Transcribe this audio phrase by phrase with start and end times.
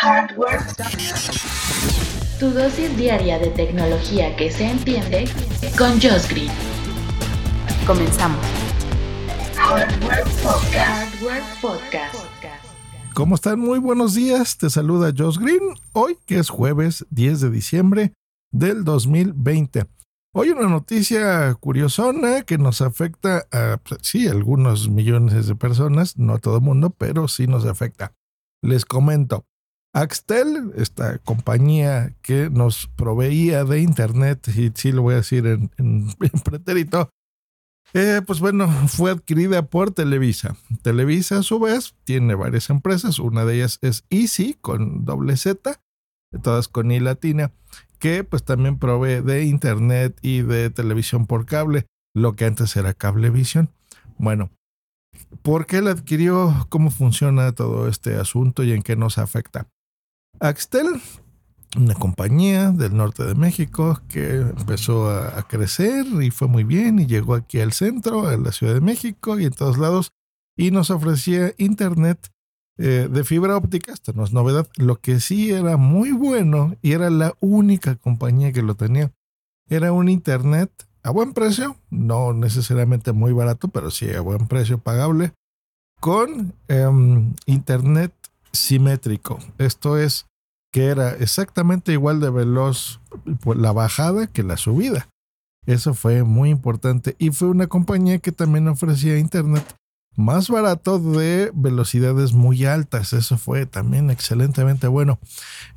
[0.00, 0.60] Hardware.
[2.38, 5.24] Tu dosis diaria de tecnología que se entiende
[5.76, 6.52] con Josh Green.
[7.84, 8.38] Comenzamos.
[9.56, 10.76] Hardware Podcast.
[10.76, 12.14] Hardware Podcast.
[13.12, 13.58] ¿Cómo están?
[13.58, 14.56] Muy buenos días.
[14.56, 15.74] Te saluda Josh Green.
[15.94, 18.12] Hoy, que es jueves 10 de diciembre
[18.52, 19.88] del 2020.
[20.32, 26.34] Hoy una noticia curiosona que nos afecta a, pues, sí, algunos millones de personas, no
[26.34, 28.12] a todo el mundo, pero sí nos afecta.
[28.62, 29.44] Les comento.
[29.94, 35.46] Axtel, esta compañía que nos proveía de internet, y sí lo voy a decir
[35.78, 36.08] en,
[36.44, 37.10] pretérito,
[37.94, 40.56] eh, pues bueno, fue adquirida por Televisa.
[40.82, 43.18] Televisa, a su vez, tiene varias empresas.
[43.18, 45.80] Una de ellas es Easy, con doble Z,
[46.42, 47.50] todas con I latina,
[47.98, 52.92] que pues también provee de internet y de televisión por cable, lo que antes era
[52.92, 53.70] cablevisión.
[54.18, 54.50] Bueno,
[55.40, 56.66] ¿por qué la adquirió?
[56.68, 59.66] ¿Cómo funciona todo este asunto y en qué nos afecta?
[60.40, 61.00] Axtel
[61.76, 67.06] una compañía del norte de México que empezó a, crecer y fue muy bien y
[67.06, 70.12] llegó aquí al centro, a la Ciudad de México y en todos lados
[70.56, 72.30] y nos ofrecía internet
[72.78, 76.92] eh, de fibra óptica, esto no es novedad, lo que sí era muy bueno y
[76.92, 79.12] era la única compañía que lo tenía,
[79.68, 80.70] era un internet
[81.02, 85.32] a buen precio, no necesariamente muy barato, pero sí a buen precio pagable,
[86.00, 86.86] con eh,
[87.46, 88.12] internet
[88.52, 90.26] simétrico, esto es
[90.72, 93.00] que era exactamente igual de veloz
[93.44, 95.08] la bajada que la subida.
[95.66, 99.64] Eso fue muy importante y fue una compañía que también ofrecía internet
[100.16, 103.12] más barato de velocidades muy altas.
[103.12, 105.20] Eso fue también excelentemente bueno.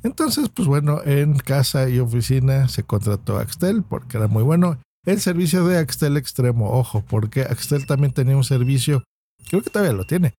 [0.02, 4.78] Entonces, pues bueno, en casa y oficina se contrató Axtel porque era muy bueno.
[5.04, 9.04] El servicio de Axtel Extremo, ojo, porque Axtel también tenía un servicio,
[9.48, 10.34] creo que todavía lo tiene,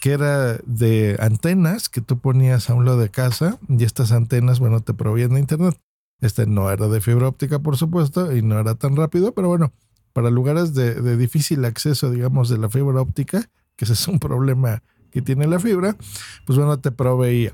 [0.00, 4.58] que era de antenas que tú ponías a un lado de casa y estas antenas,
[4.58, 5.78] bueno, te proveían de internet.
[6.20, 9.72] Este no era de fibra óptica, por supuesto, y no era tan rápido, pero bueno,
[10.12, 14.82] para lugares de, difícil acceso, digamos, de la fibra óptica, que ese es un problema
[15.10, 15.96] que tiene la fibra,
[16.46, 17.52] pues bueno, te proveía.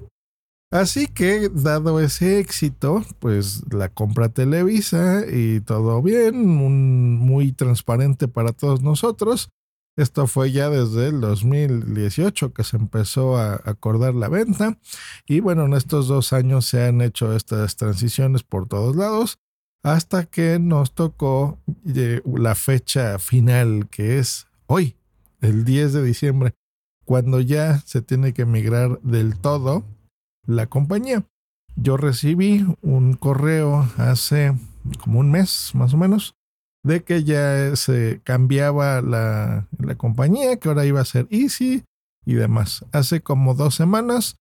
[0.71, 8.29] Así que, dado ese éxito, pues la compra Televisa y todo bien, un, muy transparente
[8.29, 9.51] para todos nosotros.
[9.97, 14.79] Esto fue ya desde el 2018 que se empezó a acordar la venta
[15.27, 19.39] y bueno, en estos dos años se han hecho estas transiciones por todos lados
[19.83, 21.59] hasta que nos tocó
[22.25, 24.97] la fecha final que es hoy,
[25.41, 26.55] el 10 de diciembre,
[27.07, 29.85] cuando ya se tiene que migrar del todo
[30.45, 31.25] la compañía.
[31.75, 34.55] Yo recibí un correo hace
[35.03, 36.36] como un mes más o menos
[36.87, 41.85] de que ya se cambiaba la, la, compañía, que ahora iba a ser Easy
[42.25, 42.85] y demás.
[42.93, 44.37] Hace como dos semanas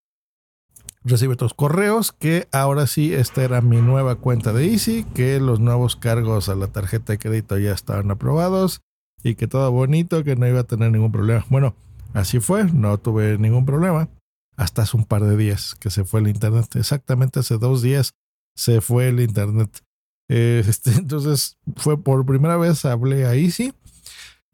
[1.04, 5.60] recibí otros correos que ahora sí esta era mi nueva cuenta de Easy, que los
[5.60, 8.82] nuevos cargos a la tarjeta de crédito ya estaban aprobados
[9.24, 11.46] y que todo bonito, que no iba a tener ningún problema.
[11.50, 11.76] Bueno,
[12.14, 14.08] así fue, no tuve ningún problema.
[14.56, 16.76] Hasta hace un par de días que se fue el internet.
[16.76, 18.14] Exactamente hace dos días
[18.56, 19.85] se fue el internet.
[20.30, 23.74] Eh, este, entonces fue por primera vez hablé a Easy.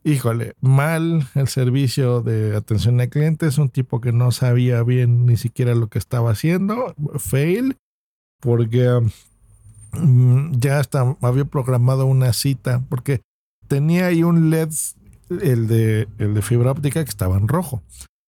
[0.04, 3.46] Híjole, mal el servicio de atención al cliente.
[3.46, 6.96] Es un tipo que no sabía bien ni siquiera lo que estaba haciendo.
[7.20, 7.78] Fail,
[8.40, 8.90] porque
[9.94, 13.22] um, ya hasta había programado una cita, porque
[13.68, 14.70] tenía ahí un LED,
[15.30, 17.84] el de, el de fibra óptica, que estaba en rojo.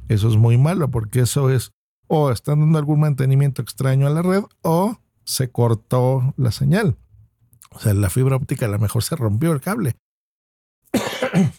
[0.10, 1.72] Eso es muy malo, porque eso es
[2.08, 6.98] o están dando algún mantenimiento extraño a la red o se cortó la señal.
[7.74, 9.96] O sea, la fibra óptica a lo mejor se rompió el cable.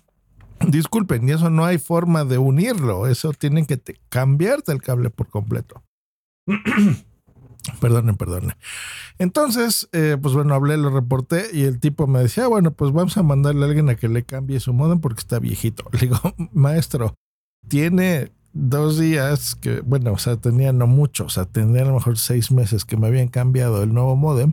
[0.69, 3.07] Disculpen, y eso no hay forma de unirlo.
[3.07, 5.83] Eso tienen que te cambiarte el cable por completo.
[7.81, 8.55] perdonen, perdonen.
[9.19, 12.93] Entonces, eh, pues bueno, hablé, lo reporté y el tipo me decía, ah, bueno, pues
[12.93, 15.85] vamos a mandarle a alguien a que le cambie su modem porque está viejito.
[15.93, 16.19] Le digo,
[16.53, 17.15] maestro,
[17.69, 21.95] tiene dos días que, bueno, o sea, tenía no mucho, o sea, tenía a lo
[21.95, 24.53] mejor seis meses que me habían cambiado el nuevo modem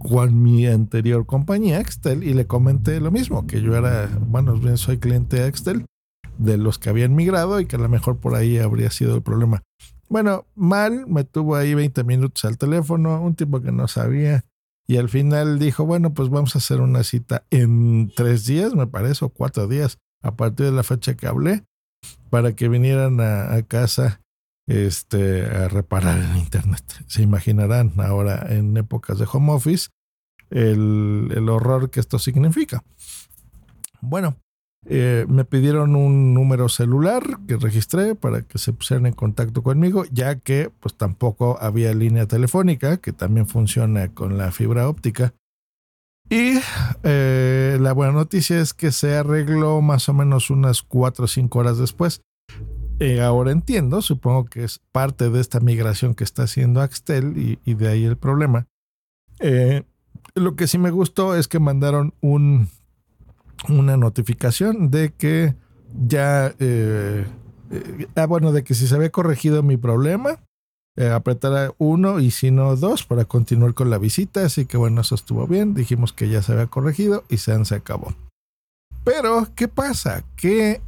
[0.00, 4.96] con mi anterior compañía, Axtel, y le comenté lo mismo, que yo era, bueno, soy
[4.96, 5.84] cliente de Axtel,
[6.38, 9.22] de los que habían migrado y que a lo mejor por ahí habría sido el
[9.22, 9.62] problema.
[10.08, 14.46] Bueno, mal, me tuvo ahí 20 minutos al teléfono, un tipo que no sabía,
[14.88, 18.86] y al final dijo, bueno, pues vamos a hacer una cita en tres días, me
[18.86, 21.64] parece, o cuatro días, a partir de la fecha que hablé,
[22.30, 24.22] para que vinieran a casa
[24.70, 26.84] este, a reparar el Internet.
[27.06, 29.88] Se imaginarán ahora en épocas de home office
[30.50, 32.82] el, el horror que esto significa.
[34.00, 34.36] Bueno,
[34.86, 40.04] Eh, me pidieron un número celular que registré para que se pusieran en contacto conmigo,
[40.10, 45.34] ya que pues tampoco había línea telefónica, que también funciona con la fibra óptica.
[46.30, 46.60] Y
[47.02, 51.58] eh, la buena noticia es que se arregló más o menos unas 4 o 5
[51.58, 52.22] horas después.
[53.00, 57.74] Eh, ahora entiendo, supongo que es parte de esta migración que está haciendo Axtel y,
[57.74, 58.66] de ahí el problema.
[60.34, 62.68] lo que sí me gustó es que mandaron un
[63.68, 65.54] una notificación de que
[66.06, 67.26] ya, eh,
[67.70, 70.38] eh, ah, bueno, de que si se había corregido mi problema,
[70.96, 74.44] eh, apretara uno y si no dos para continuar con la visita.
[74.44, 75.74] Así que bueno, eso estuvo bien.
[75.74, 78.14] Dijimos que ya se había corregido y se, se acabó.
[79.04, 80.24] Pero, ¿qué pasa?
[80.36, 80.80] Que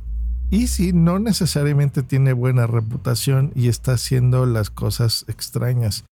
[0.52, 6.04] Easy no necesariamente tiene buena reputación y está haciendo las cosas extrañas.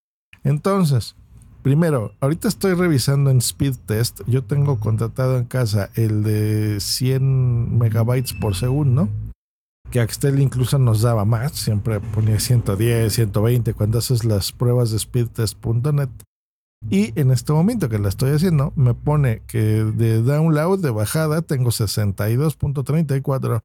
[0.43, 1.15] Entonces,
[1.63, 4.23] Primero, ahorita estoy revisando en Speed Test.
[4.27, 9.11] Yo tengo contratado en casa el de 100 megabytes por segundo.
[9.91, 11.53] Que Axtel incluso nos daba más.
[11.53, 16.09] Siempre ponía 110, 120 cuando haces las pruebas de speedtest.net.
[16.89, 21.43] Y en este momento que la estoy haciendo, me pone que de download, de bajada,
[21.43, 23.61] tengo 62.34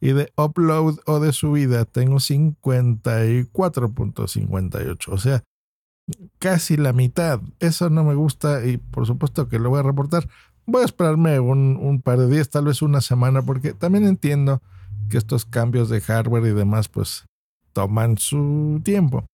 [0.00, 5.08] y de upload o de subida tengo 54.58.
[5.08, 5.44] O sea,
[6.38, 7.40] casi la mitad.
[7.58, 10.28] Eso no me gusta y por supuesto que lo voy a reportar.
[10.66, 14.62] Voy a esperarme un, par de días, tal vez una semana, porque también entiendo
[15.08, 17.26] que estos cambios de hardware y demás pues
[17.72, 19.26] toman su tiempo.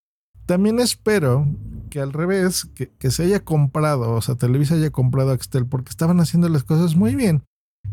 [0.47, 1.47] También espero
[1.91, 5.91] que al revés, que, que se haya comprado, o sea, Televisa haya comprado Axtel porque
[5.91, 7.43] estaban haciendo las cosas muy bien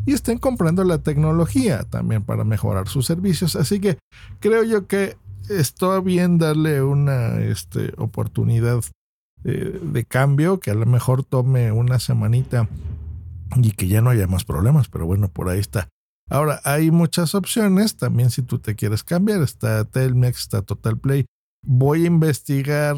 [0.06, 3.56] y estén comprando la tecnología también para mejorar sus servicios.
[3.56, 3.98] Así que
[4.40, 5.16] creo yo que
[5.48, 8.82] está bien darle una este, oportunidad
[9.44, 12.68] eh, de cambio que a lo mejor tome una semanita
[13.56, 15.88] y que ya no haya más problemas, pero bueno, por ahí está.
[16.30, 21.26] Ahora, hay muchas opciones, también si tú te quieres cambiar, está Telmex, está Total Play.
[21.66, 22.96] Voy a investigar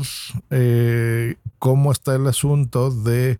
[0.50, 3.38] eh, cómo está el asunto de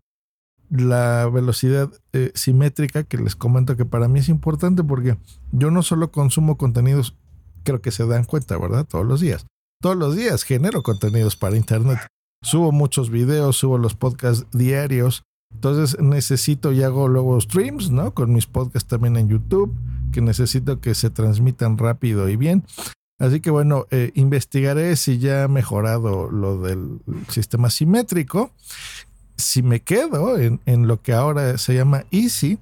[0.71, 5.17] la velocidad eh, simétrica que les comento que para mí es importante porque
[5.53, 7.15] yo no solo consumo contenidos
[7.63, 8.87] creo que se dan cuenta, ¿verdad?
[8.87, 9.47] Todos los días.
[9.83, 11.99] Todos los días genero contenidos para Internet.
[12.43, 15.23] Subo muchos videos, subo los podcasts diarios.
[15.53, 18.15] Entonces necesito y hago luego streams, ¿no?
[18.15, 19.75] Con mis podcasts también en YouTube,
[20.13, 22.65] que necesito que se transmitan rápido y bien.
[23.19, 28.53] Así que bueno, eh, investigaré si ya ha mejorado lo del sistema simétrico.
[29.37, 32.59] Si me quedo en, en lo que ahora se llama Easy,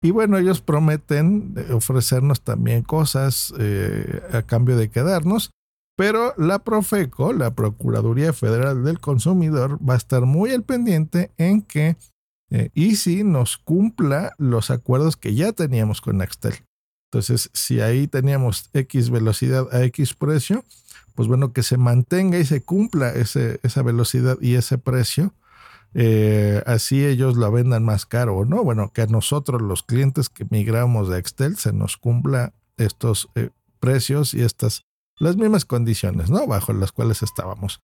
[0.00, 5.50] y bueno, ellos prometen ofrecernos también cosas eh, a cambio de quedarnos,
[5.96, 11.62] pero la Profeco, la Procuraduría Federal del Consumidor, va a estar muy al pendiente en
[11.62, 11.96] que
[12.50, 16.54] eh, Easy nos cumpla los acuerdos que ya teníamos con Nextel.
[17.10, 20.64] Entonces, si ahí teníamos X velocidad a X precio,
[21.16, 25.34] pues bueno, que se mantenga y se cumpla ese, esa velocidad y ese precio
[25.94, 28.62] eh, así ellos la vendan más caro o no.
[28.62, 33.50] Bueno, que a nosotros los clientes que migramos de Excel se nos cumpla estos eh,
[33.80, 34.84] precios y estas,
[35.18, 36.46] las mismas condiciones, ¿no?
[36.46, 37.80] Bajo las cuales estábamos.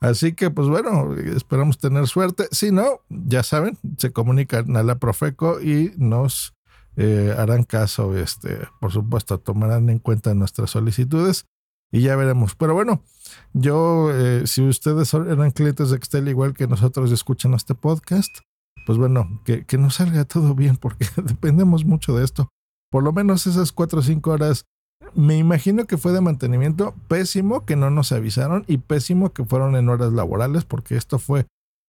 [0.00, 2.48] Así que, pues bueno, esperamos tener suerte.
[2.50, 6.54] Si no, ya saben, se comunican a la Profeco y nos
[6.96, 11.46] eh, harán caso, este, por supuesto, tomarán en cuenta nuestras solicitudes
[11.96, 12.54] y ya veremos.
[12.54, 13.02] Pero bueno,
[13.54, 18.40] yo, eh, si ustedes eran clientes de Excel igual que nosotros escuchan este podcast,
[18.84, 22.50] pues bueno, que, que nos salga todo bien porque dependemos mucho de esto.
[22.90, 24.66] Por lo menos esas cuatro o cinco horas,
[25.14, 29.74] me imagino que fue de mantenimiento pésimo que no nos avisaron y pésimo que fueron
[29.74, 31.46] en horas laborales porque esto fue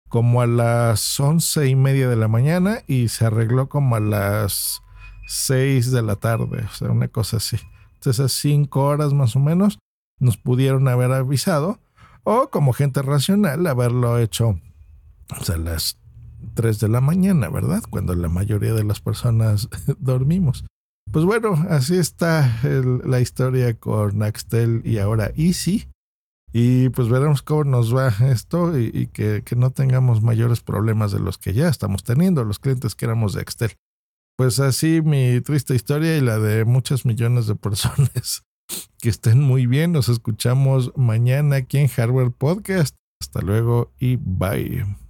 [0.09, 4.81] como a las once y media de la mañana y se arregló como a las
[5.27, 7.57] seis de la tarde, o sea, una cosa así.
[7.95, 9.79] Entonces, esas cinco horas más o menos
[10.23, 11.79] nos pudieron haber avisado
[12.23, 14.59] o como gente racional haberlo hecho
[15.29, 15.99] a las
[16.55, 17.83] 3 de la mañana, ¿verdad?
[17.89, 20.65] Cuando la mayoría de las personas dormimos.
[21.11, 25.87] Pues bueno, así está la historia con Axtel y ahora Easy.
[26.51, 31.19] Y pues veremos cómo nos va esto y, que, que, no tengamos mayores problemas de
[31.19, 33.71] los que ya estamos teniendo los clientes que éramos de Axtel.
[34.37, 38.43] Pues así mi triste historia y la de muchas millones de personas
[38.99, 39.91] que estén muy bien.
[39.91, 42.95] Nos escuchamos mañana aquí en Hardware Podcast.
[43.21, 45.02] Hasta luego y bye.